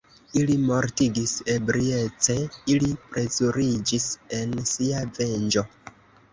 [0.39, 2.37] Ili mortigis ebriece,
[2.77, 5.69] ili plezuriĝis en sia venĝo.